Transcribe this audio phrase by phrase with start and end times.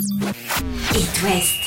[0.00, 1.58] It West.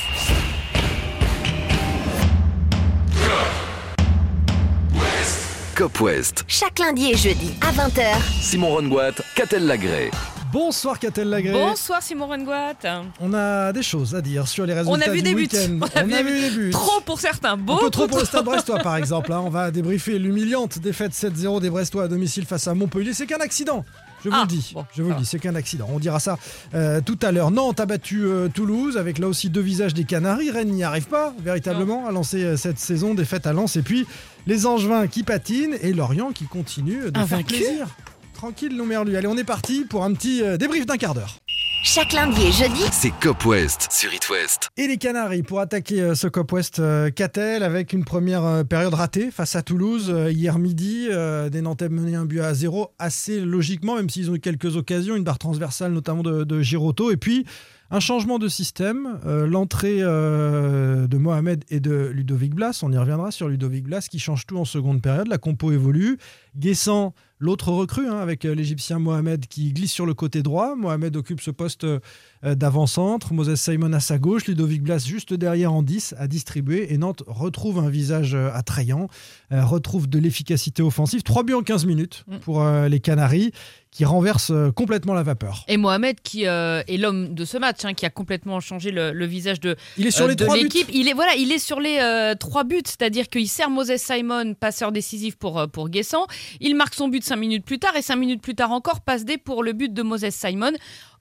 [5.75, 6.45] Cop West.
[6.47, 8.03] Chaque lundi et jeudi à 20h.
[8.41, 10.11] Simon Rongoat, Catel Lagré.
[10.53, 11.53] Bonsoir Catel Lagré.
[11.53, 12.73] Bonsoir Simon Rengoat.
[13.21, 15.47] On a des choses à dire sur les résultats On a vu du des buts.
[15.95, 16.69] On a vu vu des buts.
[16.71, 19.31] Trop pour certains, Un beaucoup peu trop pour le Stade Brestois par exemple.
[19.31, 19.41] hein.
[19.45, 23.13] On va débriefer l'humiliante défaite 7-0 des Brestois à domicile face à Montpellier.
[23.13, 23.85] C'est qu'un accident.
[24.23, 25.87] Je vous Ah, le dis, bon, je vous ça le dis, c'est qu'un accident.
[25.91, 26.37] On dira ça
[26.73, 27.51] euh, tout à l'heure.
[27.51, 30.51] Nantes a battu euh, Toulouse avec là aussi deux visages des Canaries.
[30.51, 33.13] Rennes n'y arrive pas véritablement à lancer euh, cette saison.
[33.13, 34.05] Défaite à Lens et puis
[34.47, 37.87] les Angevins qui patinent et Lorient qui continue de faire Invaincu plaisir.
[38.33, 39.15] Tranquille, non merlu.
[39.15, 41.37] Allez, on est parti pour un petit débrief d'un quart d'heure.
[41.83, 44.69] Chaque lundi et jeudi, C'est Cop West sur It West.
[44.77, 48.63] Et les Canaries pour attaquer euh, ce Cop West euh, Catel avec une première euh,
[48.63, 51.07] période ratée face à Toulouse euh, hier midi.
[51.09, 54.75] euh, des Nantais menaient un but à zéro assez logiquement, même s'ils ont eu quelques
[54.75, 57.09] occasions, une barre transversale notamment de, de Giroto.
[57.11, 57.45] Et puis
[57.89, 62.79] un changement de système, euh, l'entrée euh, de Mohamed et de Ludovic Blas.
[62.83, 65.27] On y reviendra sur Ludovic Blas qui change tout en seconde période.
[65.27, 66.19] La compo évolue.
[66.55, 70.75] Guessant, l'autre recrue, hein, avec euh, l'Égyptien Mohamed qui glisse sur le côté droit.
[70.75, 71.99] Mohamed occupe ce poste euh,
[72.43, 73.33] d'avant-centre.
[73.33, 74.45] Moses Simon à sa gauche.
[74.47, 76.93] Ludovic Blas juste derrière en 10 à distribuer.
[76.93, 79.07] Et Nantes retrouve un visage euh, attrayant,
[79.51, 81.23] euh, retrouve de l'efficacité offensive.
[81.23, 82.37] 3 buts en 15 minutes Mm.
[82.37, 83.51] pour euh, les Canaries
[83.89, 85.65] qui renversent euh, complètement la vapeur.
[85.67, 89.11] Et Mohamed qui euh, est l'homme de ce match, hein, qui a complètement changé le,
[89.11, 90.63] le visage de, Il est sur euh, les de trois buts.
[90.63, 90.87] l'équipe.
[90.93, 94.53] Il est voilà, il est sur les euh, trois buts, c'est-à-dire qu'il sert Moses Simon,
[94.53, 96.25] passeur décisif pour euh, pour Guessant.
[96.61, 99.25] Il marque son but cinq minutes plus tard et cinq minutes plus tard encore passe
[99.25, 100.71] D pour le but de Moses Simon.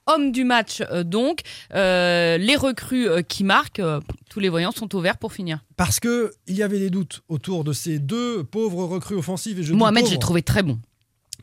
[0.07, 1.41] Homme du match euh, donc,
[1.75, 3.83] Euh, les recrues euh, qui marquent,
[4.29, 5.65] tous les voyants sont au vert pour finir.
[5.77, 9.61] Parce que il y avait des doutes autour de ces deux pauvres recrues offensives.
[9.61, 10.79] Et je Mohamed, j'ai trouvé très bon.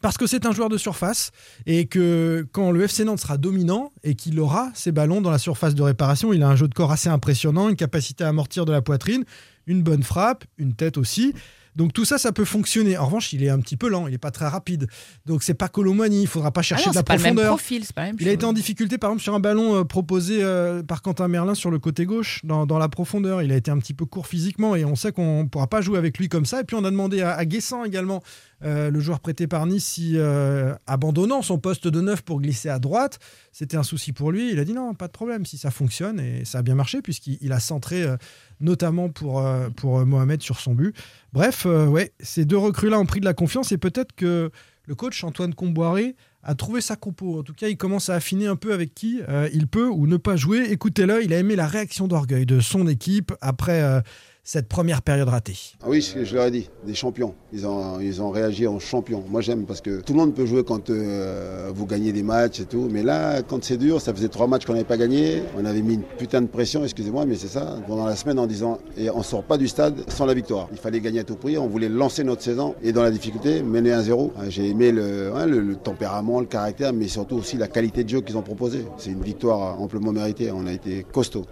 [0.02, 1.32] Parce que c'est un joueur de surface
[1.66, 5.40] et que quand le FC Nantes sera dominant et qu'il aura ses ballons dans la
[5.40, 8.66] surface de réparation, il a un jeu de corps assez impressionnant, une capacité à amortir
[8.66, 9.24] de la poitrine,
[9.66, 11.34] une bonne frappe, une tête aussi.
[11.78, 12.98] Donc tout ça, ça peut fonctionner.
[12.98, 14.88] En revanche, il est un petit peu lent, il n'est pas très rapide.
[15.26, 17.48] Donc c'est pas Colomani, il faudra pas Ah chercher non, de la le même profondeur.
[17.56, 19.76] profil, c'est pas la même Il a été en difficulté, par exemple, sur un ballon
[19.76, 23.42] euh, proposé euh, par Quentin Merlin sur le côté gauche, dans, dans la profondeur.
[23.44, 25.82] Il a été un petit peu court physiquement et on sait qu'on ne pourra pas
[25.82, 26.62] jouer avec lui comme ça.
[26.62, 28.22] Et puis, on a demandé à, à Guessant également,
[28.64, 32.80] euh, le joueur prêté par Nice, euh, abandonnant son poste de neuf pour glisser à
[32.80, 33.20] droite,
[33.52, 34.52] c'était un souci pour lui.
[34.52, 36.20] Il a dit non, pas de problème, si ça fonctionne.
[36.20, 38.18] Et ça a bien marché, puisqu'il il a centré euh,
[38.60, 40.96] notamment pour, pour Mohamed sur son but.
[41.34, 44.50] Bref, ouais, ces deux recrues-là ont pris de la confiance et peut-être que
[44.86, 47.40] le coach Antoine Comboiré a trouvé sa compo.
[47.40, 49.22] En tout cas, il commence à affiner un peu avec qui
[49.54, 50.72] il peut ou ne pas jouer.
[50.72, 54.02] Écoutez-le, il a aimé la réaction d'orgueil de son équipe après
[54.48, 55.58] cette première période ratée.
[55.84, 57.36] Ah oui, je, leur ai dit, des champions.
[57.52, 59.22] Ils ont, ils ont réagi en champions.
[59.30, 62.62] Moi j'aime parce que tout le monde peut jouer quand euh, vous gagnez des matchs
[62.62, 62.88] et tout.
[62.90, 65.44] Mais là, quand c'est dur, ça faisait trois matchs qu'on n'avait pas gagné.
[65.58, 68.48] On avait mis une putain de pression, excusez-moi, mais c'est ça, pendant la semaine en
[68.48, 70.70] disant, et on sort pas du stade sans la victoire.
[70.72, 71.58] Il fallait gagner à tout prix.
[71.58, 74.32] On voulait lancer notre saison et dans la difficulté, mener 1-0.
[74.38, 78.06] Ah, J'ai aimé le, hein, le, le tempérament, le caractère, mais surtout aussi la qualité
[78.06, 78.86] de jeu qu'ils ont proposé.
[78.98, 80.54] C'est une victoire amplement méritée.
[80.54, 81.46] On a été costaud.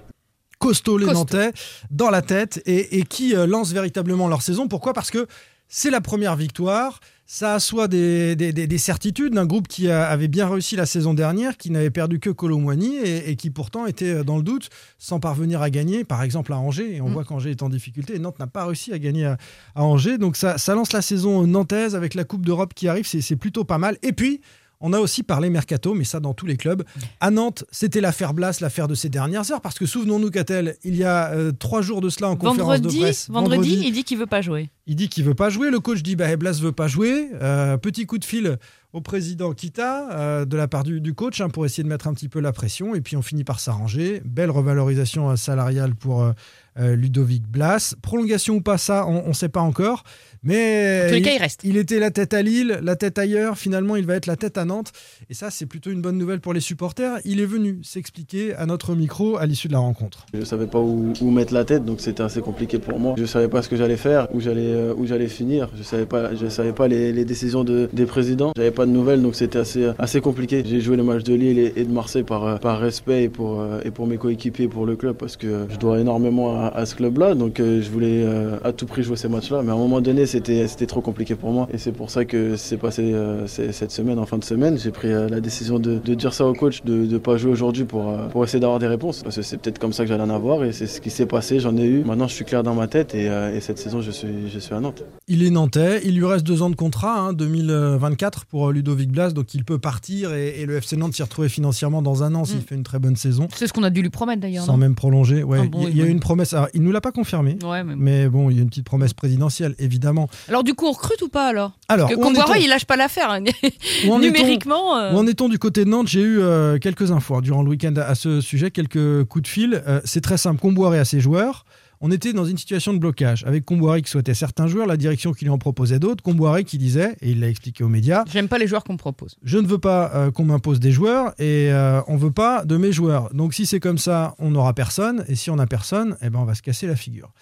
[0.67, 1.19] Costaud les Costaud.
[1.19, 1.51] Nantais
[1.91, 4.67] dans la tête et, et qui euh, lancent véritablement leur saison.
[4.67, 4.93] Pourquoi?
[4.93, 5.27] Parce que
[5.67, 6.99] c'est la première victoire.
[7.27, 10.85] Ça assoit des, des- des- des certitudes d'un groupe qui a- avait bien réussi la
[10.85, 14.43] saison dernière, qui n'avait perdu que Colomboigny et, et qui pourtant était euh, dans le
[14.43, 16.95] doute sans parvenir à gagner, par exemple à Angers.
[16.97, 17.13] Et on Mm.
[17.13, 19.37] voit qu'Angers est en difficulté et Nantes n'a pas réussi à gagner à,
[19.73, 20.19] à Angers.
[20.19, 23.07] Donc ça, ça lance la saison nantaise avec la Coupe d'Europe qui arrive.
[23.07, 23.97] C'est plutôt pas mal.
[24.03, 24.41] Et puis.
[24.81, 26.83] On a aussi parlé mercato, mais ça dans tous les clubs.
[27.19, 30.95] À Nantes, c'était l'affaire Blas, l'affaire de ces dernières heures, parce que souvenons-nous, Catel, il
[30.95, 33.29] y a euh, trois jours de cela en conférence de presse.
[33.29, 34.69] vendredi, il dit qu'il veut pas jouer.
[34.87, 35.69] il dit qu'il veut pas jouer.
[35.71, 37.29] Le coach dit bah, Blas veut pas jouer.
[37.41, 38.57] Euh, petit coup de fil
[38.93, 42.07] au président Kita euh, de la part du, du coach hein, pour essayer de mettre
[42.07, 42.95] un petit peu la pression.
[42.95, 44.21] Et puis on finit par s'arranger.
[44.25, 46.31] Belle revalorisation salariale pour
[46.79, 47.95] euh, Ludovic Blas.
[48.01, 50.03] Prolongation ou pas, ça, on ne sait pas encore.
[50.43, 51.61] Mais En tous les il- cas, il reste.
[51.63, 53.57] il était la tête à Lille, la tête ailleurs.
[53.57, 54.91] Finalement, il va être la tête à Nantes.
[55.29, 57.17] Et ça, c'est plutôt une bonne nouvelle pour les supporters.
[57.25, 60.27] Il est venu s'expliquer à notre micro à l'issue de la rencontre.
[60.35, 63.15] Je savais pas où, où mettre la tête, donc c'était assez compliqué pour moi.
[63.17, 65.71] Je savais pas ce que j'allais faire, où j'allais euh, où j'allais finir.
[65.75, 68.51] Je savais pas, je savais pas les, les décisions de- des présidents.
[68.55, 70.61] J'avais pas de nouvelles, donc c'était assez assez compliqué.
[70.63, 73.29] J'ai joué les matchs de Lille et, et de Marseille par euh, par respect et
[73.29, 76.64] pour et pour mes coéquipiers, et pour le club, parce que je dois énormément à,
[76.85, 79.61] ce club-là, donc euh, je voulais euh, à tout prix jouer ces matchs-là.
[79.63, 81.67] Mais à un moment donné, c'était trop compliqué pour moi.
[81.73, 84.77] Et c'est pour ça que c'est passé euh, cette semaine, en fin de semaine.
[84.77, 88.13] J'ai pris la décision de, dire ça au coach, de ne pas jouer aujourd'hui pour,
[88.31, 89.23] pour essayer d'avoir des réponses.
[89.23, 90.63] Parce que c'est peut-être comme ça que j'allais en avoir.
[90.63, 92.03] Et c'est ce qui s'est passé, j'en ai eu.
[92.03, 93.15] Maintenant, je suis clair dans ma tête.
[93.15, 95.03] Et, et, cette saison, je suis, je suis à Nantes.
[95.27, 96.01] Il est nantais.
[96.05, 99.31] Il lui reste deux ans de contrat, hein, 2024 pour Ludovic Blas.
[99.31, 102.57] Donc il peut partir et, le FC Nantes s'y retrouver financièrement dans un an s'il
[102.57, 102.61] mm.
[102.61, 103.47] fait une très bonne saison.
[103.55, 104.65] C'est ce qu'on a dû lui promettre d'ailleurs.
[104.65, 105.43] Sans même prolonger.
[105.43, 105.59] Ouais.
[105.61, 106.53] Ah il y, a eu une promesse.
[106.55, 107.57] Alors, il nous l'a pas confirmé.
[107.97, 108.29] mais...
[108.29, 110.29] bon, il y a une petite promesse présidentielle, évidemment.
[110.47, 113.29] Alors du coup, on recrute ou pas alors Alors, que il lâche pas l'affaire.
[113.29, 113.41] Hein.
[114.19, 114.97] Numériquement.
[114.97, 115.13] Euh.
[115.13, 117.69] Où en est-on du côté de Nantes J'ai eu euh, quelques infos hein, durant le
[117.69, 119.83] week-end à ce sujet, quelques coups de fil.
[119.85, 120.61] Euh, c'est très simple.
[120.61, 121.65] Comboiré à ses joueurs
[122.05, 125.33] on était dans une situation de blocage avec Comboiré qui souhaitait certains joueurs, la direction
[125.33, 126.23] qui lui en proposait d'autres.
[126.23, 128.99] Comboiré qui disait, et il l'a expliqué aux médias J'aime pas les joueurs qu'on me
[128.99, 129.37] propose.
[129.41, 132.77] Je ne veux pas euh, qu'on m'impose des joueurs et euh, on veut pas de
[132.77, 133.33] mes joueurs.
[133.33, 135.25] Donc si c'est comme ça, on n'aura personne.
[135.27, 137.33] Et si on n'a personne, eh ben, on va se casser la figure.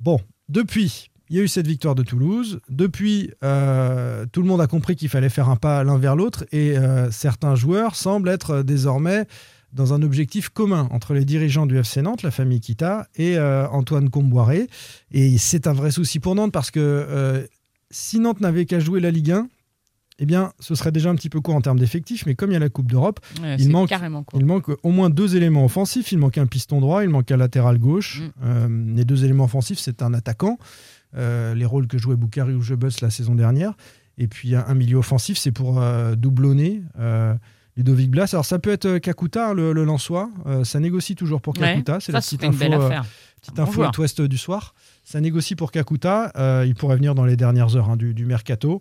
[0.00, 0.20] Bon,
[0.50, 2.60] depuis, il y a eu cette victoire de Toulouse.
[2.68, 6.44] Depuis, euh, tout le monde a compris qu'il fallait faire un pas l'un vers l'autre
[6.52, 6.74] et
[7.10, 9.24] certains joueurs semblent être désormais
[9.74, 13.68] dans un objectif commun entre les dirigeants du FC Nantes, la famille Kita, et euh,
[13.68, 14.68] Antoine Comboiré.
[15.10, 17.44] Et c'est un vrai souci pour Nantes parce que euh,
[17.90, 19.48] si Nantes n'avait qu'à jouer la Ligue 1,
[20.20, 22.52] eh bien, ce serait déjà un petit peu court en termes d'effectifs, mais comme il
[22.54, 23.18] y a la Coupe d'Europe,
[23.58, 23.92] il, manque,
[24.34, 26.12] il manque au moins deux éléments offensifs.
[26.12, 28.20] Il manque un piston droit, il manque un latéral gauche.
[28.20, 28.30] Mm.
[28.44, 30.58] Euh, les deux éléments offensifs, c'est un attaquant,
[31.16, 33.74] les rôles que jouait Boukari ou Jebus la saison dernière.
[34.18, 35.82] Et puis un, milieu offensif, c'est pour
[36.16, 36.82] doublonner.
[37.76, 38.28] Ludovic Blas.
[38.32, 40.30] Alors ça peut être euh, Kakuta, le, le Lançois.
[40.46, 42.00] Euh, ça négocie toujours pour Kakuta.
[42.00, 43.00] c'est la petite info, euh,
[43.40, 44.74] petite info à du soir.
[45.04, 46.32] Ça négocie pour Kakuta.
[46.64, 48.80] il pourrait venir dans les dernières heures hein, du, du, mercato.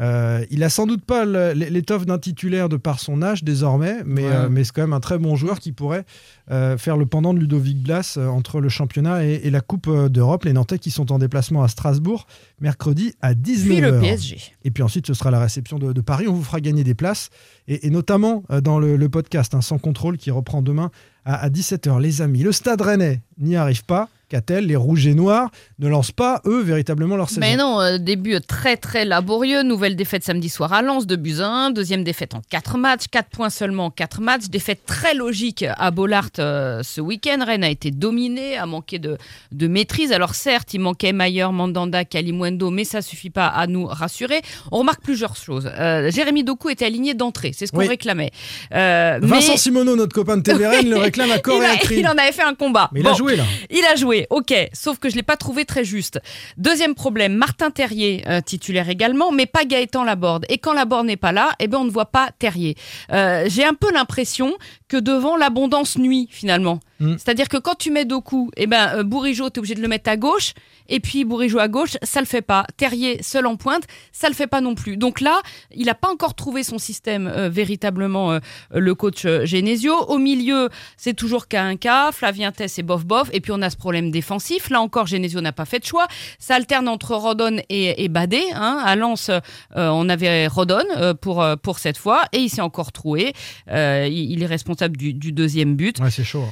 [0.00, 4.24] Euh, il a sans doute pas l'étoffe d'un titulaire de par son âge désormais, mais,
[4.24, 6.04] euh, mais c'est quand même un très bon joueur qui pourrait
[6.50, 10.44] euh, faire le pendant de Ludovic Blas entre le championnat et, la Coupe d'Europe.
[10.44, 12.26] Les Nantais qui sont en déplacement à Strasbourg
[12.60, 13.66] mercredi à 19h.
[13.66, 14.38] Puis le PSG.
[14.64, 16.26] Et puis ensuite, ce sera la réception de, Paris.
[16.26, 17.28] On vous fera gagner des places.
[17.68, 20.90] Et, notamment dans le, podcast hein, Sans contrôle qui reprend demain
[21.24, 22.00] à, à 17h.
[22.00, 24.08] Les amis, le Stade Rennais n'y arrive pas.
[24.48, 27.40] Les Rouges et Noirs ne lancent pas, eux, véritablement leur saison.
[27.40, 29.62] Mais non, euh, début très très laborieux.
[29.62, 31.70] Nouvelle défaite samedi soir à Lens, 2 buts 1.
[31.70, 34.48] Deuxième défaite en 4 matchs, 4 points seulement en 4 matchs.
[34.48, 37.44] Défaite très logique à Bollard euh, ce week-end.
[37.44, 39.18] Rennes a été dominé, a manqué de,
[39.52, 40.12] de maîtrise.
[40.12, 44.40] Alors certes, il manquait Mayer, Mandanda, Kalimwendo, mais ça suffit pas à nous rassurer.
[44.70, 45.70] On remarque plusieurs choses.
[45.78, 48.30] Euh, Jérémy Doku était aligné d'entrée, c'est ce qu'on réclamait.
[48.70, 52.42] Vincent Simoneau, notre copain de TVRN, le réclame à corps il, il en avait fait
[52.42, 52.88] un combat.
[52.92, 53.44] Mais il a joué là.
[53.70, 56.20] Il a joué ok, sauf que je ne l'ai pas trouvé très juste.
[56.56, 60.46] Deuxième problème, Martin Terrier, euh, titulaire également, mais pas Gaëtan Laborde.
[60.48, 62.76] Et quand Laborde n'est pas là, eh ben, on ne voit pas Terrier.
[63.12, 64.54] Euh, j'ai un peu l'impression
[64.88, 66.80] que devant l'abondance nuit, finalement.
[67.02, 67.14] Mm.
[67.18, 69.88] C'est-à-dire que quand tu mets Doku, eh ben, euh, Bourigeau, tu es obligé de le
[69.88, 70.54] mettre à gauche,
[70.88, 72.64] et puis Bourigeau à gauche, ça le fait pas.
[72.76, 74.96] Terrier seul en pointe, ça le fait pas non plus.
[74.96, 75.42] Donc là,
[75.74, 78.38] il n'a pas encore trouvé son système euh, véritablement, euh,
[78.72, 79.94] le coach Genesio.
[80.08, 83.62] Au milieu, c'est toujours qu'à un cas, Flavien Tess et bof bof, et puis on
[83.62, 84.70] a ce problème défensif.
[84.70, 86.06] Là encore, Genesio n'a pas fait de choix.
[86.38, 88.42] Ça alterne entre Rodon et, et Badé.
[88.54, 88.80] Hein.
[88.84, 89.30] À Lens,
[89.74, 90.84] on avait Rodon
[91.20, 93.32] pour, pour cette fois, et il s'est encore troué.
[93.68, 95.98] il, est responsable du, deuxième but.
[95.98, 96.46] Ouais, c'est chaud.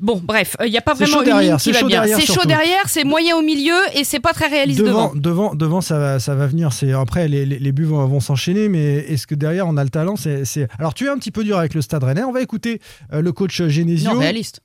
[0.00, 2.04] Bon, bref, il euh, n'y a pas vraiment une ligne qui va bien.
[2.06, 5.12] C'est chaud derrière, c'est moyen au milieu et c'est pas très réaliste devant.
[5.14, 6.72] Devant, devant, ça, va, ça va venir.
[6.72, 10.16] C'est après les, les, buts vont, s'enchaîner, mais est-ce que derrière on a le talent?
[10.16, 12.24] C'est alors tu es un petit peu dur avec le Stade Rennais.
[12.24, 12.80] On va écouter
[13.12, 14.12] euh, le coach Genesio.
[14.12, 14.60] Non, réaliste.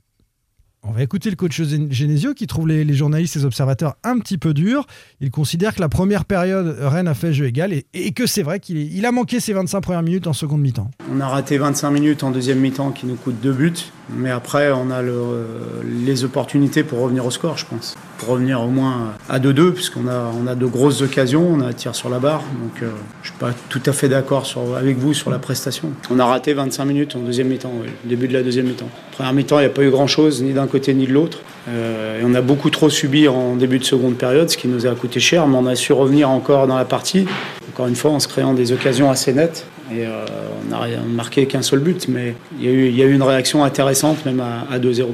[0.86, 4.38] On va écouter le coach Genesio qui trouve les, journalistes et les observateurs un petit
[4.38, 4.86] peu durs.
[5.22, 8.60] Il considère que la première période, Rennes a fait jeu égal et, que c'est vrai
[8.60, 10.92] qu'il a manqué ses 25 premières minutes en seconde mi-temps.
[11.10, 13.72] On a raté 25 minutes en deuxième mi-temps qui nous coûte deux buts.
[14.10, 17.96] Mais après, on a les opportunités pour revenir au score, je pense.
[18.18, 21.96] Pour revenir au moins à 2-2, puisqu'on a, de grosses occasions, on a un tir
[21.96, 22.44] sur la barre.
[22.62, 24.46] Donc euh, je ne suis pas tout à fait d'accord
[24.78, 25.94] avec vous sur la prestation.
[26.10, 27.72] On a raté 25 minutes en deuxième mi-temps,
[28.04, 28.90] début de la deuxième mi-temps.
[29.14, 31.40] Première mi-temps, il n'y a pas eu grand-chose, ni d'un côté ni de l'autre.
[31.70, 34.88] Euh, et on a beaucoup trop subi en début de seconde période, ce qui nous
[34.88, 37.26] a coûté cher, mais on a su revenir encore dans la partie,
[37.70, 39.68] encore une fois en se créant des occasions assez nettes.
[39.92, 40.26] Et euh,
[40.66, 44.40] on n'a marqué qu'un seul but, mais il y, a eu, une réaction intéressante même
[44.40, 45.06] à, à 2-0.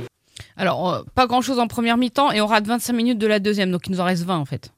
[0.55, 3.71] Alors, euh, pas grand-chose en première mi-temps et on rate 25 minutes de la deuxième,
[3.71, 4.71] donc il nous en reste 20 en fait.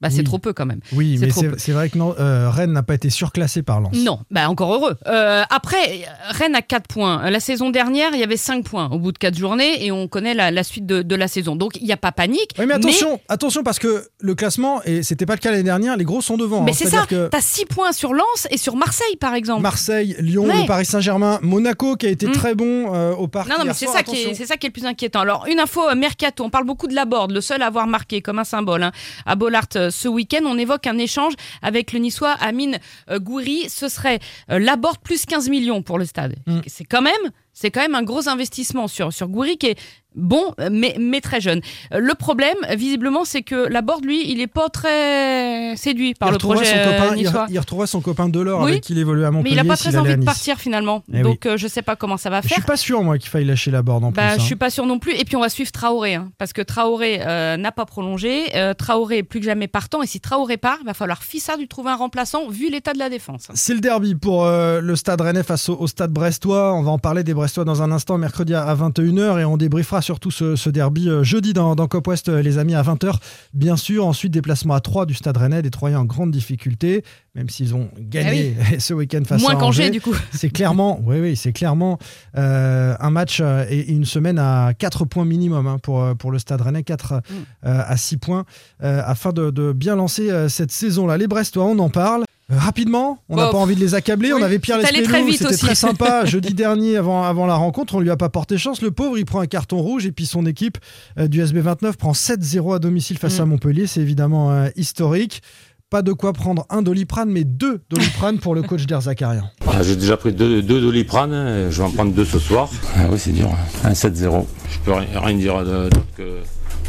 [0.00, 0.24] Bah, c'est Oui.
[0.24, 0.80] trop peu quand même.
[0.92, 1.28] Oui, mais
[1.58, 3.96] c'est vrai que non, euh, Rennes n'a pas été surclassé par Lens.
[3.96, 4.96] Non, bah encore heureux.
[5.08, 7.28] Euh, après, Rennes a 4 points.
[7.30, 10.06] La saison dernière, il y avait 5 points au bout de 4 journées et on
[10.06, 11.56] connaît la, la suite de, de la saison.
[11.56, 12.50] Donc il n'y a pas panique.
[12.58, 15.96] Oui, mais attention, attention parce que le classement, et c'était pas le cas l'année dernière,
[15.96, 16.62] les gros sont devant.
[16.62, 16.74] Mais hein.
[16.78, 19.62] c'est ça, que t'as 6 points sur Lens et sur Marseille par exemple.
[19.62, 20.60] Marseille, Lyon, Ouais.
[20.62, 22.32] le Paris Saint-Germain, Monaco qui a été Mm.
[22.32, 23.48] très bon euh, au parc.
[23.48, 25.20] Non, non, mais c'est ça, qui est, ça qui est le plus inquiétant.
[25.20, 27.86] Alors, une info euh, mercato, on parle beaucoup de la board, le seul à avoir
[27.86, 28.92] marqué comme un symbole hein,
[29.26, 30.40] à Bollard euh, ce week-end.
[30.44, 32.78] On évoque un échange avec le niçois Amine
[33.10, 33.68] euh, Gouiri.
[33.68, 34.18] Ce serait
[34.50, 36.36] euh, la board plus 15 millions pour le stade.
[36.46, 36.60] Mm.
[36.66, 37.14] C'est quand même.
[37.52, 39.78] C'est quand même un gros investissement sur, sur Gouiri qui est
[40.18, 41.60] bon, mais, mais très jeune.
[41.94, 46.28] Euh, Le problème, visiblement, c'est que la board, lui, il est pas très séduit par
[46.30, 47.16] il le projet son euh, copain,
[47.50, 48.72] il, retrouvera son copain Delors Oui.
[48.72, 49.54] avec qui il évoluait à Mais Montpellier.
[49.56, 50.24] il a pas très envie de Nice.
[50.26, 51.02] partir finalement.
[51.12, 51.22] Eh oui.
[51.22, 52.58] Donc, euh, je sais pas comment ça va Je faire.
[52.58, 54.36] suis pas sûr moi qu'il faille lâcher la board en Bah, plus.
[54.36, 54.44] je hein.
[54.44, 55.12] suis pas sûr non plus.
[55.14, 58.44] Et puis on va suivre Traoré, hein, parce que Traoré euh, n'a pas prolongé.
[58.56, 60.02] Euh, Traoré est plus que jamais partant.
[60.02, 62.98] Et si Traoré part, il va falloir Fissa lui trouver un remplaçant, vu l'état de
[62.98, 63.48] la défense.
[63.54, 66.74] C'est le derby pour le stade rennais face au, au stade brestois.
[66.74, 69.38] On va en parler des brestois dans un instant, mercredi à 21h.
[69.40, 72.56] Et on débriefera surtout ce, ce derby euh, jeudi dans, dans Cop West, euh, les
[72.56, 73.16] amis, à 20h.
[73.52, 77.50] Bien sûr, ensuite déplacement à 3 du stade rennais, des Troyens en grande difficulté, même
[77.50, 79.90] s'ils ont gagné ce week-end face Moins à Angers.
[79.90, 80.14] du coup.
[80.32, 81.98] C'est clairement, oui, oui, c'est clairement
[82.38, 86.62] euh, un match et une semaine à 4 points minimum hein, pour, pour le Stade
[86.62, 87.20] Rennais, 4 Mm.
[87.66, 88.44] euh, à 6 points,
[88.82, 91.18] euh, afin de, de bien lancer cette saison-là.
[91.18, 92.24] Les Brestois, on en parle.
[92.50, 94.32] Euh, rapidement, on n'a Bon, pas envie de les accabler.
[94.32, 96.24] oui, on avait Pierre c'est allé très Lespelou, c'était très sympa.
[96.24, 98.80] Jeudi dernier, avant, avant la rencontre, on lui a pas porté chance.
[98.80, 100.78] Le pauvre, il prend un carton rouge et puis son équipe
[101.18, 103.42] euh, du SB29 prend 7-0 à domicile face Mm.
[103.42, 103.86] à Montpellier.
[103.86, 105.42] C'est évidemment euh, historique.
[105.90, 109.44] Pas de quoi prendre un doliprane, mais deux doliprane pour le coach d'Air Zakarian.
[109.66, 112.68] Ah, J'ai déjà pris deux, deux doliprane, hein, je vais en prendre deux ce soir.
[112.96, 113.50] Ah oui, c'est dur.
[113.84, 114.44] Un 7-0.
[114.70, 116.22] Je peux rien, rien dire d'autre que.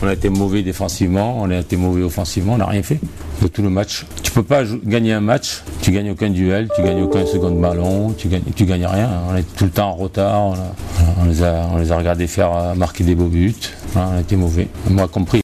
[0.02, 3.00] On a été mauvais défensivement, on a été mauvais offensivement, on n'a rien fait
[3.42, 4.06] de tout le match.
[4.24, 8.14] Tu peux pas gagner un match, tu gagnes aucun duel, tu gagnes aucun second ballon,
[8.14, 9.10] tu gagnes, tu gagnes rien.
[9.30, 10.74] On est tout le temps en retard, on, a-
[11.22, 13.54] on les, a, on les a regardés faire euh, marquer des beaux buts.
[13.92, 15.42] Voilà, on a été mauvais, moi compris.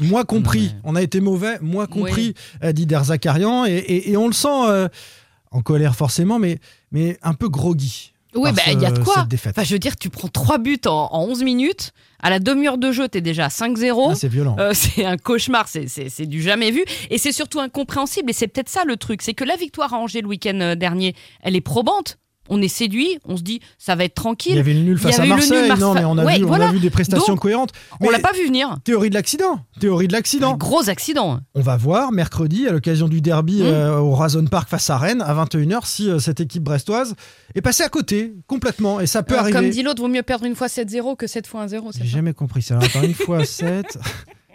[0.00, 2.34] Moi compris, on a été mauvais, moi compris,
[2.72, 4.86] dit Der Zakarian, et, et- et on le sent euh,
[5.50, 6.58] en colère forcément, mais,
[6.92, 8.12] mais un peu groggy.
[8.38, 9.14] Oui, bah, il y a de quoi.
[9.50, 11.92] Enfin, je veux dire, tu prends 3 buts en, en 11 minutes.
[12.20, 14.08] À la demi-heure de jeu, t'es déjà à 5-0.
[14.10, 14.56] Ah, c'est violent.
[14.58, 16.84] Euh, c'est un cauchemar, c'est- c'est c'est du jamais vu.
[17.10, 18.30] Et c'est surtout incompréhensible.
[18.30, 19.22] Et c'est peut-être ça le truc.
[19.22, 22.18] C'est que la victoire à Angers le week-end euh, dernier, elle est probante.
[22.48, 24.52] On est séduit, on se dit, ça va être tranquille.
[24.52, 25.94] Il y avait le nul Il y face à avait le nul Marseille, Marse- non
[25.94, 26.68] mais on a, Ouais, vu, on voilà.
[26.68, 27.72] a vu des prestations Donc, cohérentes.
[28.00, 28.76] On Mais l'a pas vu venir.
[28.84, 30.56] Théorie de l'accident, théorie de Un l'accident.
[30.56, 31.40] gros accident.
[31.54, 33.66] On va voir mercredi à l'occasion du derby Mmh.
[33.66, 37.14] euh, au Razon Park face à Rennes à 21h si euh, cette équipe brestoise
[37.54, 39.58] est passée à côté complètement et ça peut Euh, arriver.
[39.58, 41.90] comme dit l'autre, vaut mieux perdre une fois 7-0 que 7 fois 1-0.
[41.92, 42.78] c'est J'ai jamais compris ça.
[42.78, 43.98] Alors, une fois 7,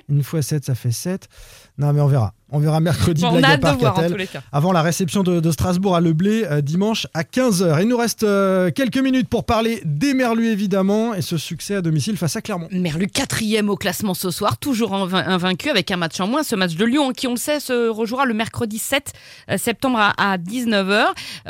[0.10, 1.28] une fois 7 ça fait 7.
[1.78, 2.34] Non mais on verra.
[2.56, 4.12] On verra mercredi Bon, blague on a à hâte de part, voir en Catel.
[4.12, 4.44] tous les cas.
[4.52, 7.82] avant la réception de, de Strasbourg à Le Blé euh, dimanche à 15h.
[7.82, 11.82] Il nous reste euh, quelques minutes pour parler des Merlus évidemment et ce succès à
[11.82, 12.68] domicile face à Clermont.
[12.72, 16.44] Merlu quatrième au classement ce soir, toujours inv- invaincu avec un match en moins.
[16.44, 19.14] Ce match de Lyon, qui on le sait, se rejouera le mercredi 7
[19.50, 21.06] euh, septembre à, 19h.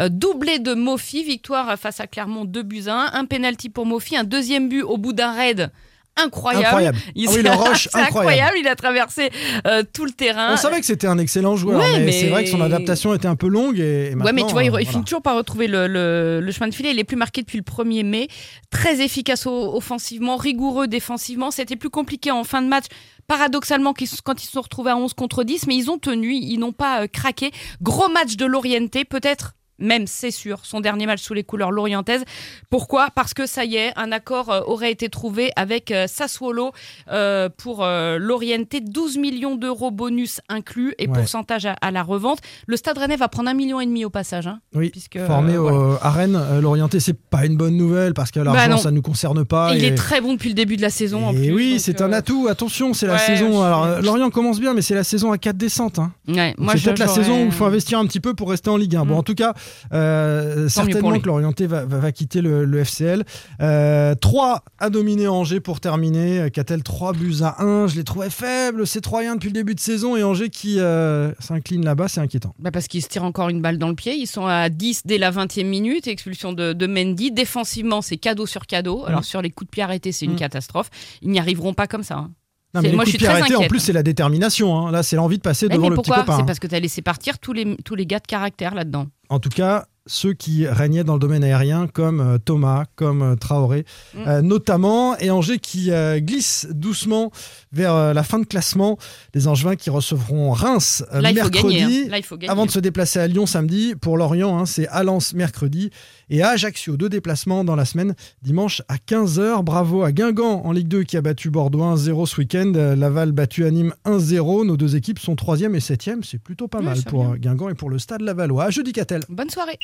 [0.09, 3.19] doublé de Mofi, victoire face à Clermont 2 buts à 1.
[3.19, 5.69] Un penalty pour Mofi, un deuxième but au bout d'un raid.
[6.15, 6.65] Incroyable.
[6.65, 6.97] Incroyable.
[7.15, 8.55] Il Ah oui, le rush, c'est incroyable.
[8.59, 9.31] Il a traversé
[9.65, 10.53] euh, tout le terrain.
[10.53, 13.13] On savait que c'était un excellent joueur, Ouais, mais, mais- c'est vrai que son adaptation
[13.15, 13.79] était un peu longue.
[13.79, 14.85] Et, et Ouais, mais tu vois, il, euh, il voilà.
[14.91, 16.91] finit toujours par retrouver le, le- le chemin de filet.
[16.91, 18.27] Il est plus marqué depuis le 1er mai.
[18.69, 21.49] Très efficace offensivement, rigoureux défensivement.
[21.51, 22.85] C'était plus compliqué en fin de match.
[23.27, 26.57] Paradoxalement, quand ils se sont retrouvés à 11 contre 10, mais ils ont tenu, ils
[26.57, 27.51] n'ont pas euh, craqué.
[27.81, 32.23] Gros match de l'Orienté, peut-être même, c'est sûr, son dernier match sous les couleurs lorientaises.
[32.69, 33.07] Pourquoi?
[33.15, 36.71] Parce que ça y est, un accord euh, aurait été trouvé avec euh, Sassuolo
[37.11, 38.81] euh, pour l'Orienté.
[38.81, 41.13] 12 millions d'euros bonus inclus et Ouais.
[41.19, 42.39] pourcentage à, à la revente.
[42.67, 44.47] Le Stade Rennais va prendre un million et demi au passage.
[44.47, 44.59] hein.
[44.73, 45.99] Oui, puisque, formé au- voilà.
[46.01, 49.43] à Rennes, l'orienté, c'est pas une bonne nouvelle parce que l'argent, Bah ça nous concerne
[49.45, 49.73] pas.
[49.75, 51.27] il et- est très bon depuis le début de la saison.
[51.27, 52.47] en et plus, oui, c'est un atout.
[52.49, 53.53] Attention, c'est la saison.
[53.53, 55.99] je- Alors, Lorient commence bien, mais c'est la saison à 4 descentes.
[55.99, 56.11] hein.
[56.27, 58.77] Ouais, c'est peut-être la saison où il faut investir un petit peu pour rester en
[58.77, 59.05] Ligue 1.
[59.05, 59.17] Bon, Mm.
[59.19, 59.53] en tout cas,
[59.93, 63.23] euh, certainement que l'Orienté va, va- va quitter le, le FCL.
[63.61, 66.49] Euh, 3 à dominer Angers pour terminer.
[66.51, 69.79] Qu'a-t-elle 3 buts à 1 Je les trouvais faibles, ces Troyens depuis le début de
[69.79, 70.15] saison.
[70.15, 72.55] Et Angers qui euh, s'incline là-bas, c'est inquiétant.
[72.59, 74.15] Bah parce qu'ils se tirent encore une balle dans le pied.
[74.15, 76.07] Ils sont à 10 dès la 20e minute.
[76.07, 77.31] Expulsion de, de Mendy.
[77.31, 79.05] Défensivement, c'est cadeau sur cadeau.
[79.05, 79.23] Alors, Mm.
[79.23, 80.37] sur les coups de pied arrêtés, c'est une Mm.
[80.37, 80.89] catastrophe.
[81.21, 82.15] Ils n'y arriveront pas comme ça.
[82.15, 82.31] hein.
[82.75, 84.01] Non, mais les moi, coups je de suis pied très arrêtés, en plus, c'est la
[84.01, 84.75] détermination.
[84.75, 84.91] hein.
[84.91, 86.35] Là, c'est l'envie de passer Eh, devant mais le petit pourquoi copain.
[86.37, 86.45] C'est hein.
[86.45, 89.05] parce que tu as laissé partir tous les, tous les gars de caractère là-dedans.
[89.33, 93.35] En tout cas, ceux qui régnaient dans le domaine aérien, comme euh, Thomas, comme euh,
[93.35, 94.17] Traoré, Mm.
[94.27, 95.17] euh, notamment.
[95.17, 97.31] Et Angers qui euh, glisse doucement
[97.71, 98.97] vers euh, la fin de classement.
[99.33, 101.77] Les Angevins qui recevront Reims Là, mercredi.
[101.79, 102.11] gagner.
[102.13, 102.19] hein.
[102.41, 102.51] Là.
[102.51, 105.89] Avant de se déplacer à Lyon samedi, pour Lorient, hein, c'est à Lens mercredi
[106.29, 109.63] et à Ajaccio, deux déplacements dans la semaine, dimanche à 15h.
[109.63, 112.73] Bravo à Guingamp en Ligue 2 qui a battu Bordeaux 1-0 ce week-end.
[112.97, 114.65] Laval battu à Nîmes 1-0.
[114.65, 116.23] Nos deux équipes sont 3e et 7e.
[116.23, 117.35] C'est plutôt pas Oui, mal pour bien.
[117.37, 118.65] Guingamp et pour le stade Lavallois.
[118.65, 119.21] À jeudi Catel.
[119.29, 119.77] Bonne soirée.